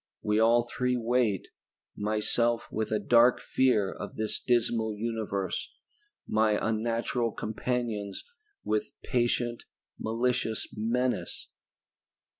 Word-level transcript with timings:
We 0.23 0.39
all 0.39 0.63
three 0.63 0.97
wait, 0.97 1.49
myself 1.95 2.71
with 2.71 2.91
a 2.91 2.97
dark 2.97 3.39
fear 3.39 3.91
of 3.91 4.15
this 4.15 4.39
dismal 4.39 4.95
universe, 4.97 5.71
my 6.27 6.57
unnatural 6.59 7.31
companions 7.33 8.23
with 8.63 8.93
patient, 9.03 9.65
malicious 9.99 10.65
menace. 10.75 11.49